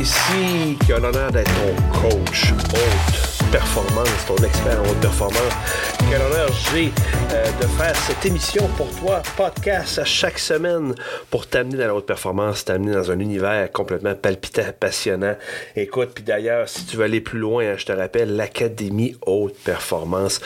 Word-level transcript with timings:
Ici, 0.00 0.76
qui 0.84 0.92
a 0.92 0.98
l'honneur 1.00 1.32
d'être 1.32 1.50
ton 1.54 1.74
coach 2.00 2.52
haute 2.52 3.50
performance, 3.50 4.26
ton 4.26 4.36
expert 4.36 4.80
en 4.80 4.84
haute 4.88 5.00
performance. 5.00 5.52
Quel 6.10 6.22
honneur 6.22 6.48
j'ai 6.72 6.92
euh, 7.32 7.44
de 7.60 7.66
faire 7.66 7.96
cette 7.96 8.24
émission 8.24 8.68
pour 8.76 8.88
toi, 9.00 9.20
podcast 9.36 9.98
à 9.98 10.04
chaque 10.04 10.38
semaine, 10.38 10.94
pour 11.30 11.48
t'amener 11.48 11.78
dans 11.78 11.86
la 11.86 11.96
haute 11.96 12.06
performance, 12.06 12.64
t'amener 12.64 12.92
dans 12.92 13.10
un 13.10 13.18
univers 13.18 13.72
complètement 13.72 14.14
palpitant, 14.14 14.70
passionnant. 14.78 15.34
Écoute, 15.74 16.10
puis 16.14 16.22
d'ailleurs, 16.22 16.68
si 16.68 16.84
tu 16.84 16.96
veux 16.96 17.02
aller 17.04 17.20
plus 17.20 17.40
loin, 17.40 17.64
hein, 17.64 17.74
je 17.76 17.86
te 17.86 17.92
rappelle, 17.92 18.36
l'Académie 18.36 19.16
Haute 19.26 19.56
Performance, 19.64 20.40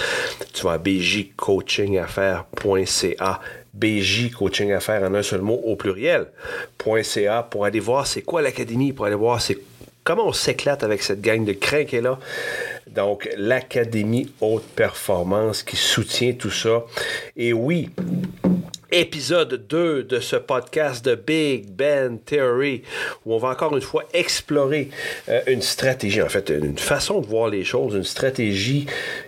tu 0.54 0.64
vas 0.64 0.72
à 0.72 0.78
bjcoachingaffaires.ca 0.78 3.40
BJ 3.74 4.30
Coaching 4.30 4.72
Affaires 4.72 5.02
en 5.02 5.14
un 5.14 5.22
seul 5.22 5.40
mot 5.40 5.60
au 5.64 5.76
pluriel, 5.76 6.26
.ca 7.02 7.42
pour 7.42 7.64
aller 7.64 7.80
voir 7.80 8.06
c'est 8.06 8.22
quoi 8.22 8.42
l'académie, 8.42 8.92
pour 8.92 9.06
aller 9.06 9.14
voir 9.14 9.40
c'est 9.40 9.58
comment 10.04 10.28
on 10.28 10.32
s'éclate 10.32 10.82
avec 10.82 11.02
cette 11.02 11.20
gang 11.20 11.44
de 11.44 11.52
crin 11.52 11.84
qui 11.84 11.96
est 11.96 12.00
là. 12.00 12.18
Donc, 12.90 13.28
l'Académie 13.36 14.32
Haute 14.40 14.66
Performance 14.76 15.62
qui 15.62 15.76
soutient 15.76 16.32
tout 16.32 16.50
ça. 16.50 16.84
Et 17.36 17.52
oui, 17.52 17.88
épisode 18.90 19.66
2 19.68 20.02
de 20.02 20.20
ce 20.20 20.36
podcast 20.36 21.04
de 21.04 21.14
Big 21.14 21.70
Ben 21.70 22.18
Theory, 22.18 22.82
où 23.24 23.34
on 23.34 23.38
va 23.38 23.48
encore 23.48 23.74
une 23.74 23.82
fois 23.82 24.04
explorer 24.12 24.90
euh, 25.28 25.40
une 25.46 25.62
stratégie, 25.62 26.20
en 26.20 26.28
fait, 26.28 26.50
une 26.50 26.78
façon 26.78 27.20
de 27.20 27.26
voir 27.26 27.48
les 27.48 27.64
choses, 27.64 27.94
une 27.94 28.04
stratégie 28.04 28.86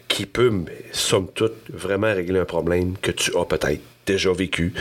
qui 0.08 0.26
peut, 0.26 0.52
somme 0.92 1.28
toute, 1.34 1.54
vraiment 1.70 2.12
régler 2.12 2.40
un 2.40 2.44
problème 2.44 2.96
que 3.00 3.10
tu 3.10 3.34
as 3.36 3.44
peut-être 3.46 3.80
déjà 4.06 4.32
vécu, 4.32 4.74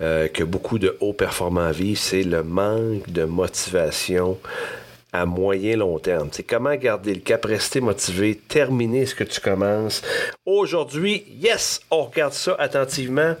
euh, 0.00 0.28
que 0.28 0.44
beaucoup 0.44 0.78
de 0.78 0.96
hauts 1.00 1.12
performants 1.12 1.70
vivent, 1.70 1.98
c'est 1.98 2.22
le 2.22 2.42
manque 2.42 3.10
de 3.10 3.24
motivation 3.24 4.38
à 5.12 5.26
moyen 5.26 5.76
long 5.76 5.98
terme. 5.98 6.28
C'est 6.32 6.42
comment 6.42 6.74
garder 6.76 7.14
le 7.14 7.20
cap, 7.20 7.44
rester 7.44 7.80
motivé, 7.80 8.36
terminer 8.36 9.06
ce 9.06 9.14
que 9.14 9.24
tu 9.24 9.40
commences. 9.40 10.02
Aujourd'hui, 10.46 11.24
yes, 11.40 11.80
on 11.90 12.04
regarde 12.04 12.32
ça 12.32 12.54
attentivement. 12.58 13.34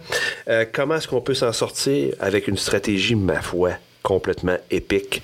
Euh, 0.48 0.64
comment 0.70 0.96
est-ce 0.96 1.08
qu'on 1.08 1.20
peut 1.20 1.34
s'en 1.34 1.52
sortir 1.52 2.14
avec 2.18 2.48
une 2.48 2.56
stratégie, 2.56 3.14
ma 3.14 3.40
foi, 3.40 3.72
complètement 4.02 4.56
épique 4.70 5.22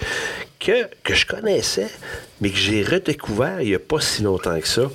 que, 0.58 0.88
que 1.02 1.14
je 1.14 1.26
connaissais, 1.26 1.88
mais 2.40 2.50
que 2.50 2.56
j'ai 2.56 2.82
redécouvert 2.82 3.60
il 3.60 3.68
n'y 3.68 3.74
a 3.74 3.78
pas 3.78 4.00
si 4.00 4.22
longtemps 4.22 4.58
que 4.58 4.68
ça. 4.68 4.90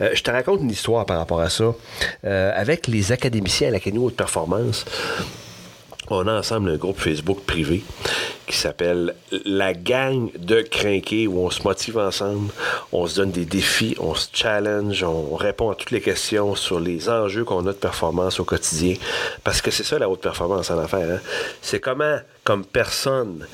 Euh, 0.00 0.10
je 0.14 0.22
te 0.22 0.30
raconte 0.30 0.60
une 0.60 0.70
histoire 0.70 1.06
par 1.06 1.18
rapport 1.18 1.40
à 1.40 1.50
ça. 1.50 1.74
Euh, 2.24 2.52
avec 2.54 2.86
les 2.86 3.12
académiciens 3.12 3.68
à 3.68 3.70
l'Académie 3.72 4.04
Haute 4.04 4.16
Performance, 4.16 4.84
on 6.08 6.26
a 6.26 6.38
ensemble 6.38 6.70
un 6.70 6.76
groupe 6.76 6.98
Facebook 6.98 7.40
privé 7.44 7.82
qui 8.48 8.56
s'appelle 8.56 9.14
La 9.44 9.74
gang 9.74 10.30
de 10.38 10.62
crinqués 10.62 11.26
où 11.26 11.38
on 11.40 11.50
se 11.50 11.62
motive 11.62 11.98
ensemble, 11.98 12.50
on 12.92 13.06
se 13.06 13.16
donne 13.16 13.30
des 13.30 13.44
défis, 13.44 13.94
on 14.00 14.14
se 14.14 14.28
challenge, 14.32 15.02
on 15.02 15.36
répond 15.36 15.70
à 15.70 15.74
toutes 15.74 15.90
les 15.90 16.00
questions 16.00 16.54
sur 16.54 16.80
les 16.80 17.08
enjeux 17.08 17.44
qu'on 17.44 17.66
a 17.66 17.72
de 17.72 17.78
performance 17.78 18.40
au 18.40 18.44
quotidien. 18.44 18.94
Parce 19.44 19.60
que 19.60 19.70
c'est 19.70 19.84
ça 19.84 19.98
la 19.98 20.08
haute 20.08 20.22
performance 20.22 20.70
en 20.70 20.78
affaires. 20.78 21.16
Hein. 21.16 21.20
C'est 21.60 21.80
comment, 21.80 22.18
comme 22.42 22.64
personne, 22.64 23.46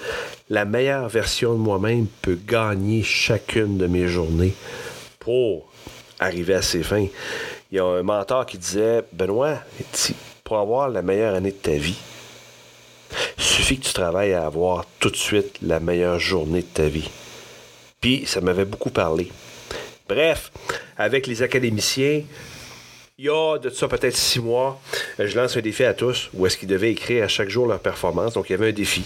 la 0.49 0.65
meilleure 0.65 1.09
version 1.09 1.55
de 1.55 1.59
moi-même 1.59 2.07
peut 2.23 2.39
gagner 2.47 3.03
chacune 3.03 3.77
de 3.77 3.87
mes 3.87 4.07
journées 4.07 4.55
pour 5.19 5.67
arriver 6.21 6.55
à 6.55 6.63
ses 6.63 6.85
fins. 6.85 7.07
Il 7.73 7.77
y 7.77 7.81
a 7.81 7.85
un 7.85 8.03
mentor 8.05 8.47
qui 8.47 8.59
disait 8.59 9.03
Benoît, 9.13 9.59
pour 10.45 10.59
avoir 10.59 10.89
la 10.89 11.03
meilleure 11.03 11.35
année 11.35 11.51
de 11.51 11.57
ta 11.57 11.73
vie, 11.73 11.99
suffit 13.55 13.79
que 13.79 13.85
tu 13.85 13.93
travailles 13.93 14.33
à 14.33 14.47
avoir 14.47 14.85
tout 14.99 15.11
de 15.11 15.17
suite 15.17 15.59
la 15.63 15.79
meilleure 15.79 16.19
journée 16.19 16.63
de 16.63 16.67
ta 16.67 16.89
vie. 16.89 17.09
Puis, 18.01 18.25
ça 18.27 18.41
m'avait 18.41 18.65
beaucoup 18.65 18.91
parlé. 18.91 19.31
Bref, 20.09 20.51
avec 20.99 21.29
les 21.29 21.41
académiciens, 21.43 22.23
il 23.17 23.27
y 23.27 23.29
a 23.29 23.59
de 23.59 23.71
ça 23.71 23.87
peut-être 23.87 24.17
six 24.17 24.41
mois, 24.41 24.81
euh, 25.21 25.29
je 25.29 25.37
lance 25.39 25.57
un 25.57 25.61
défi 25.61 25.85
à 25.85 25.95
tous 25.95 26.31
où 26.35 26.47
est-ce 26.47 26.59
qu'ils 26.59 26.69
devaient 26.69 26.91
écrire 26.91 27.23
à 27.23 27.29
chaque 27.29 27.49
jour 27.49 27.69
leur 27.69 27.79
performance. 27.79 28.35
Donc, 28.35 28.51
il 28.51 28.55
y 28.55 28.57
avait 28.57 28.71
un 28.71 28.73
défi, 28.73 29.05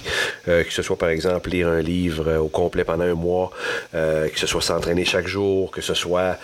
euh, 0.49 0.65
que 0.65 0.73
ce 0.73 0.81
soit 0.81 0.97
par 0.97 1.11
exemple 1.11 1.51
lire 1.51 1.69
un 1.69 1.83
livre 1.83 2.27
euh, 2.27 2.39
au 2.39 2.49
complet 2.49 2.85
pendant 2.85 3.05
un 3.05 3.15
mois, 3.15 3.51
que 3.93 4.39
ce 4.39 4.47
soit 4.47 4.63
s'entraîner 4.63 5.05
chaque 5.05 5.27
jour, 5.27 5.71
que 5.71 5.83
ce 5.83 5.93
soit 5.93 6.39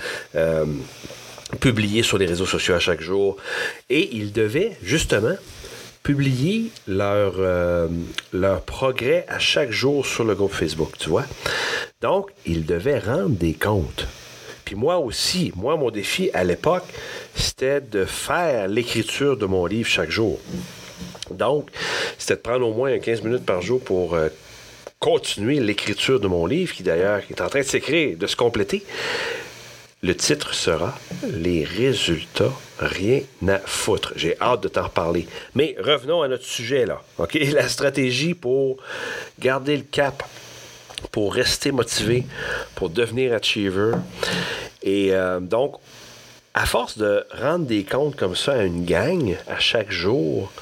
publier 1.61 2.03
sur 2.03 2.19
les 2.19 2.27
réseaux 2.27 2.47
sociaux 2.47 2.75
à 2.75 2.81
chaque 2.81 3.01
jour. 3.01 3.39
Et 3.89 4.15
ils 4.15 4.33
devaient 4.33 4.77
justement 4.83 5.37
publier 6.05 6.71
leur, 6.87 7.35
euh, 7.39 7.89
leur 8.33 8.61
progrès 8.61 9.25
à 9.27 9.41
chaque 9.41 9.71
jour 9.71 10.07
sur 10.07 10.23
le 10.23 10.35
groupe 10.35 10.53
Facebook, 10.53 10.93
tu 10.99 11.09
vois. 11.09 11.25
Donc, 12.03 12.31
ils 12.47 12.65
devaient 12.65 12.99
rendre 12.99 13.31
des 13.31 13.55
comptes. 13.55 14.07
Puis 14.67 14.77
moi 14.77 14.99
aussi, 14.99 15.51
moi, 15.57 15.77
mon 15.77 15.91
défi 15.91 16.31
à 16.35 16.45
l'époque, 16.45 16.85
c'était 17.35 17.81
de 17.81 18.05
faire 18.05 18.69
l'écriture 18.69 19.37
de 19.37 19.47
mon 19.47 19.65
livre 19.65 19.89
chaque 19.89 20.11
jour. 20.11 20.39
Donc, 21.31 21.71
c'était 22.19 22.37
de 22.37 22.41
prendre 22.41 22.69
au 22.69 22.75
moins 22.75 22.97
15 22.99 23.23
minutes 23.23 23.47
par 23.47 23.63
jour 23.63 23.81
pour 23.81 24.15
euh, 24.15 24.29
continuer 24.99 25.59
l'écriture 25.59 26.21
de 26.21 26.29
mon 26.29 26.45
livre, 26.45 26.75
qui 26.75 26.83
d'ailleurs 26.83 27.23
est 27.31 27.41
en 27.41 27.49
train 27.49 27.61
de 27.61 27.65
s'écrire, 27.65 28.17
de 28.19 28.27
se 28.27 28.37
compléter. 28.37 28.85
Le 30.05 30.15
titre 30.15 30.53
sera 30.53 30.95
Les 31.33 31.65
résultats, 31.65 32.53
rien 32.79 33.23
à 33.49 33.59
foutre. 33.61 34.13
J'ai 34.17 34.39
hâte 34.39 34.63
de 34.65 34.69
t'en 34.69 34.83
reparler. 34.83 35.27
Mais 35.55 35.75
revenons 35.79 36.21
à 36.21 36.29
notre 36.29 36.45
sujet 36.45 36.85
là. 36.85 37.01
La 37.53 37.67
stratégie 37.71 38.35
pour 38.35 38.77
garder 39.41 39.79
le 39.79 39.83
cap, 39.83 40.23
pour 41.11 41.33
rester 41.33 41.73
motivé, 41.73 42.27
pour 42.75 42.91
devenir 42.91 43.33
achiever. 43.33 43.93
Et 44.83 45.15
euh, 45.15 45.41
donc, 45.41 45.77
à 46.53 46.67
force 46.67 46.99
de 46.99 47.25
rendre 47.41 47.65
des 47.65 47.85
comptes 47.85 48.17
comme 48.17 48.37
ça 48.37 48.53
à 48.53 48.63
une 48.65 48.85
gang 48.85 49.35
à 49.49 49.59
chaque 49.59 49.91
jour, 49.91 50.53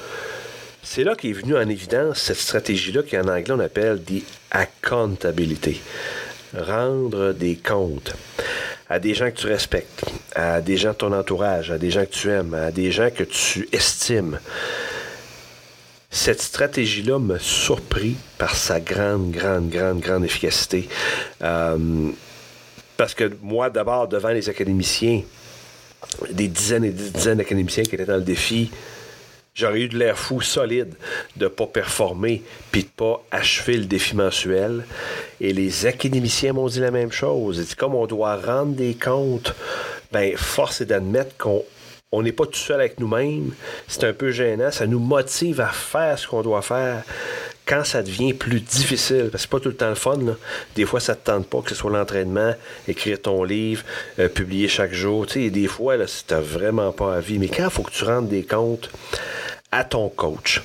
c'est 0.83 1.03
là 1.03 1.15
qu'est 1.15 1.33
venue 1.33 1.57
en 1.57 1.67
évidence 1.67 2.19
cette 2.19 2.37
stratégie-là 2.37 3.01
qu'en 3.03 3.27
anglais 3.27 3.51
on 3.51 3.59
appelle 3.59 4.01
the 4.01 4.23
accountability. 4.51 5.81
Rendre 6.55 7.33
des 7.33 7.57
comptes 7.57 8.13
à 8.89 8.99
des 8.99 9.13
gens 9.13 9.31
que 9.31 9.37
tu 9.37 9.47
respectes, 9.47 10.05
à 10.35 10.61
des 10.61 10.77
gens 10.77 10.91
de 10.91 10.95
ton 10.97 11.13
entourage, 11.13 11.71
à 11.71 11.77
des 11.77 11.91
gens 11.91 12.05
que 12.05 12.11
tu 12.11 12.29
aimes, 12.29 12.53
à 12.53 12.71
des 12.71 12.91
gens 12.91 13.09
que 13.09 13.23
tu 13.23 13.67
estimes. 13.71 14.39
Cette 16.09 16.41
stratégie-là 16.41 17.17
m'a 17.17 17.39
surpris 17.39 18.15
par 18.37 18.55
sa 18.55 18.79
grande, 18.79 19.31
grande, 19.31 19.69
grande, 19.69 19.99
grande 19.99 20.23
efficacité. 20.23 20.87
Euh, 21.41 22.11
parce 22.97 23.15
que 23.15 23.31
moi, 23.41 23.69
d'abord, 23.69 24.07
devant 24.07 24.29
les 24.29 24.47
académiciens, 24.47 25.23
des 26.29 26.47
dizaines 26.47 26.83
et 26.83 26.91
des 26.91 27.09
dizaines 27.09 27.37
d'académiciens 27.37 27.83
qui 27.83 27.95
étaient 27.95 28.05
dans 28.05 28.17
le 28.17 28.21
défi, 28.21 28.69
J'aurais 29.55 29.81
eu 29.81 29.87
de 29.87 29.97
l'air 29.99 30.17
fou 30.17 30.41
solide 30.41 30.95
de 31.35 31.45
ne 31.45 31.49
pas 31.49 31.67
performer 31.67 32.41
puis 32.71 32.83
de 32.83 32.89
pas 32.89 33.23
achever 33.29 33.77
le 33.77 33.85
défi 33.85 34.15
mensuel. 34.15 34.83
Et 35.39 35.53
les 35.53 35.85
académiciens 35.85 36.53
m'ont 36.53 36.67
dit 36.67 36.79
la 36.79 36.89
même 36.89 37.11
chose. 37.11 37.57
Ils 37.57 37.65
disent, 37.65 37.75
comme 37.75 37.93
on 37.93 38.07
doit 38.07 38.35
rendre 38.35 38.73
des 38.73 38.95
comptes, 38.95 39.53
ben 40.11 40.35
force 40.37 40.81
est 40.81 40.85
d'admettre 40.85 41.37
qu'on 41.37 41.63
on 42.11 42.23
n'est 42.23 42.31
pas 42.31 42.45
tout 42.45 42.59
seul 42.59 42.79
avec 42.79 42.99
nous-mêmes. 42.99 43.53
C'est 43.87 44.03
un 44.03 44.13
peu 44.13 44.31
gênant. 44.31 44.71
Ça 44.71 44.87
nous 44.87 44.99
motive 44.99 45.61
à 45.61 45.69
faire 45.69 46.17
ce 46.17 46.27
qu'on 46.27 46.41
doit 46.41 46.61
faire 46.61 47.03
quand 47.73 47.83
ça 47.83 48.03
devient 48.03 48.33
plus 48.33 48.59
difficile. 48.59 49.29
Parce 49.31 49.43
que 49.45 49.49
c'est 49.49 49.49
pas 49.49 49.59
tout 49.59 49.69
le 49.69 49.75
temps 49.75 49.89
le 49.89 49.95
fun. 49.95 50.19
Des 50.75 50.85
fois, 50.85 50.99
ça 50.99 51.15
te 51.15 51.25
tente 51.25 51.47
pas, 51.47 51.61
que 51.61 51.69
ce 51.69 51.75
soit 51.75 51.89
l'entraînement, 51.89 52.53
écrire 52.87 53.19
ton 53.19 53.43
livre, 53.43 53.83
euh, 54.19 54.29
publier 54.29 54.67
chaque 54.67 54.93
jour. 54.93 55.25
Tu 55.25 55.45
sais, 55.45 55.49
des 55.49 55.67
fois, 55.67 55.97
là, 55.97 56.05
si 56.05 56.23
tu 56.23 56.35
vraiment 56.35 56.91
pas 56.91 57.17
envie. 57.17 57.39
Mais 57.39 57.47
quand 57.47 57.63
il 57.63 57.69
faut 57.71 57.81
que 57.81 57.91
tu 57.91 58.03
rendes 58.03 58.29
des 58.29 58.43
comptes, 58.43 58.91
à 59.71 59.83
ton 59.83 60.07
coach, 60.09 60.61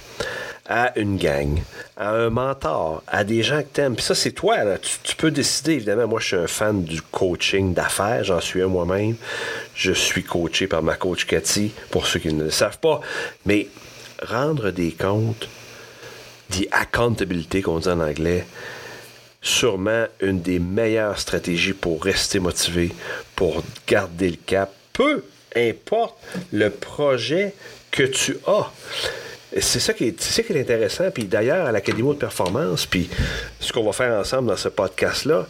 à 0.69 0.99
une 0.99 1.17
gang, 1.17 1.63
à 1.97 2.11
un 2.11 2.29
mentor, 2.29 3.03
à 3.07 3.25
des 3.25 3.43
gens 3.43 3.63
que 3.63 3.69
tu 3.73 3.81
aimes. 3.81 3.97
Puis 3.97 4.05
ça, 4.05 4.15
c'est 4.15 4.33
toi. 4.33 4.63
Là. 4.65 4.77
Tu, 4.77 5.17
peux 5.17 5.31
décider, 5.31 5.73
évidemment. 5.73 6.09
Moi, 6.09 6.21
je 6.21 6.27
suis 6.27 6.37
un 6.37 6.47
fan 6.47 6.85
du 6.85 7.01
coaching 7.01 7.73
d'affaires. 7.73 8.23
J'en 8.23 8.41
suis 8.41 8.61
un 8.61 8.67
moi-même. 8.67 9.17
Je 9.75 9.93
suis 9.93 10.25
coaché 10.25 10.67
par 10.67 10.83
ma 10.83 10.97
coach 10.97 11.25
Cathy, 11.25 11.73
pour 11.91 12.07
ceux 12.07 12.19
qui 12.19 12.35
ne 12.35 12.45
le 12.45 12.51
savent 12.51 12.79
pas. 12.79 13.01
Mais 13.47 13.69
rendre 14.23 14.71
des 14.71 14.93
comptes, 14.93 15.49
dit 16.51 16.69
accountability 16.71 17.63
qu'on 17.63 17.79
dit 17.79 17.89
en 17.89 18.01
anglais, 18.01 18.47
sûrement 19.43 20.07
une 20.21 20.41
des 20.41 20.59
meilleures 20.59 21.19
stratégies 21.19 21.73
pour 21.73 22.03
rester 22.03 22.39
motivé, 22.39 22.93
pour 23.37 23.63
garder 23.87 24.31
le 24.31 24.37
cap. 24.37 24.73
Peu 24.93 25.25
importe 25.55 26.17
le 26.53 26.71
projet 26.71 27.55
que 27.91 28.03
tu 28.03 28.37
as. 28.47 28.71
C'est 29.61 29.81
ça, 29.81 29.95
qui 29.95 30.05
est, 30.05 30.21
ça 30.21 30.43
qui 30.43 30.53
est 30.53 30.61
intéressant. 30.61 31.11
Puis 31.11 31.25
d'ailleurs, 31.25 31.67
à 31.67 31.73
l'Académie 31.73 32.11
de 32.11 32.19
performance, 32.19 32.85
puis 32.85 33.09
ce 33.61 33.73
qu'on 33.73 33.85
va 33.85 33.93
faire 33.93 34.19
ensemble 34.19 34.49
dans 34.49 34.57
ce 34.57 34.69
podcast-là, 34.69 35.47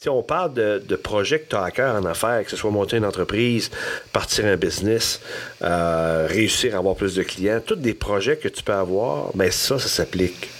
si 0.00 0.08
on 0.08 0.22
parle 0.22 0.54
de, 0.54 0.80
de 0.86 0.94
projets 0.94 1.40
que 1.40 1.48
tu 1.48 1.56
as 1.56 1.64
à 1.64 1.70
cœur 1.72 1.96
en 1.96 2.04
affaires, 2.04 2.44
que 2.44 2.50
ce 2.50 2.56
soit 2.56 2.70
monter 2.70 2.98
une 2.98 3.04
entreprise, 3.04 3.68
partir 4.12 4.44
un 4.44 4.56
business, 4.56 5.20
euh, 5.62 6.28
réussir 6.30 6.76
à 6.76 6.78
avoir 6.78 6.94
plus 6.94 7.16
de 7.16 7.24
clients, 7.24 7.60
tous 7.64 7.74
des 7.74 7.94
projets 7.94 8.36
que 8.36 8.46
tu 8.46 8.62
peux 8.62 8.74
avoir, 8.74 9.32
mais 9.34 9.50
ça, 9.50 9.76
ça 9.80 9.88
s'applique. 9.88 10.50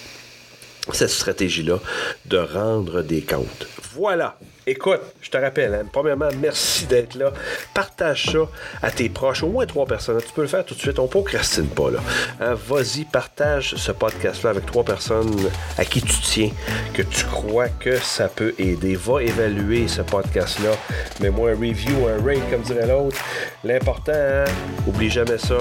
cette 0.91 1.09
stratégie-là 1.09 1.79
de 2.25 2.37
rendre 2.37 3.01
des 3.01 3.21
comptes. 3.21 3.67
Voilà. 3.95 4.37
Écoute, 4.67 4.99
je 5.19 5.31
te 5.31 5.37
rappelle, 5.37 5.73
hein, 5.73 5.83
premièrement, 5.91 6.29
merci 6.39 6.85
d'être 6.85 7.15
là. 7.15 7.33
Partage 7.73 8.25
ça 8.31 8.39
à 8.83 8.91
tes 8.91 9.09
proches, 9.09 9.41
au 9.41 9.47
moins 9.49 9.65
trois 9.65 9.87
personnes. 9.87 10.21
Tu 10.21 10.31
peux 10.31 10.43
le 10.43 10.47
faire 10.47 10.63
tout 10.63 10.75
de 10.75 10.79
suite, 10.79 10.99
on 10.99 11.03
ne 11.03 11.07
procrastine 11.07 11.67
pas. 11.67 11.89
là. 11.89 11.99
Hein, 12.39 12.53
Vas-y, 12.67 13.05
partage 13.05 13.73
ce 13.75 13.91
podcast-là 13.91 14.51
avec 14.51 14.65
trois 14.67 14.83
personnes 14.83 15.35
à 15.77 15.85
qui 15.85 16.01
tu 16.01 16.13
tiens, 16.21 16.51
que 16.93 17.01
tu 17.01 17.25
crois 17.25 17.69
que 17.69 17.97
ça 17.97 18.27
peut 18.27 18.53
aider. 18.59 18.95
Va 18.95 19.23
évaluer 19.23 19.87
ce 19.87 20.01
podcast-là. 20.03 20.71
Mets-moi 21.19 21.49
un 21.51 21.55
review, 21.55 22.07
un 22.07 22.23
rate, 22.23 22.47
comme 22.51 22.61
dirait 22.61 22.85
l'autre. 22.87 23.17
L'important, 23.63 24.11
hein, 24.13 24.45
oublie 24.87 25.09
jamais 25.09 25.39
ça 25.39 25.57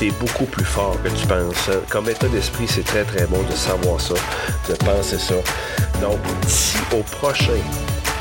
t'es 0.00 0.10
beaucoup 0.12 0.46
plus 0.46 0.64
fort 0.64 0.96
que 1.04 1.10
tu 1.10 1.26
penses. 1.26 1.68
Comme 1.90 2.08
état 2.08 2.26
d'esprit, 2.28 2.66
c'est 2.66 2.84
très 2.84 3.04
très 3.04 3.26
bon 3.26 3.42
de 3.42 3.54
savoir 3.54 4.00
ça, 4.00 4.14
de 4.66 4.72
penser 4.76 5.18
ça. 5.18 5.34
Donc, 6.00 6.18
d'ici 6.40 6.78
au 6.92 7.02
prochain, 7.18 7.60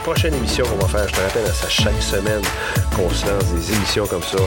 prochaine 0.04 0.34
émission 0.34 0.66
qu'on 0.66 0.86
va 0.86 0.90
faire, 0.90 1.08
je 1.08 1.14
te 1.14 1.22
rappelle 1.22 1.46
à 1.46 1.54
chaque 1.70 2.02
semaine 2.02 2.42
qu'on 2.94 3.10
se 3.10 3.26
lance 3.26 3.46
des 3.46 3.72
émissions 3.74 4.06
comme 4.08 4.24
ça. 4.24 4.40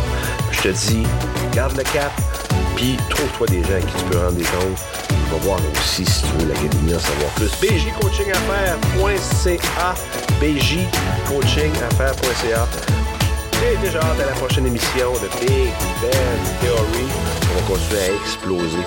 Je 0.51 0.61
te 0.61 0.69
dis, 0.69 1.07
garde 1.55 1.75
le 1.75 1.85
cap, 1.85 2.13
puis 2.77 2.99
trouve-toi 3.09 3.47
des 3.47 3.63
gens 3.63 3.77
à 3.77 3.81
qui 3.81 3.95
tu 3.97 4.05
peux 4.11 4.19
rendre 4.19 4.33
des 4.33 4.45
comptes. 4.45 4.85
On 5.09 5.37
va 5.37 5.43
voir 5.43 5.59
aussi 5.81 6.05
si 6.05 6.25
tu 6.25 6.33
veux 6.39 6.49
l'académie 6.49 6.95
en 6.95 7.01
savoir 7.01 7.31
plus. 7.37 7.51
bjcoachingaffaires.ca 7.63 9.95
bjcoachingaffaires.ca 10.39 12.69
j'ai 13.63 13.77
déjà 13.77 14.01
hâte 14.01 14.21
à 14.21 14.27
la 14.27 14.33
prochaine 14.33 14.67
émission 14.67 15.13
de 15.13 15.29
Big 15.39 15.71
Ben 16.03 16.52
continuer 17.73 18.15
exploser 18.17 18.85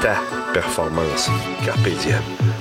ta 0.00 0.14
performance. 0.52 1.30
Carpe 1.64 1.90
diem. 2.02 2.51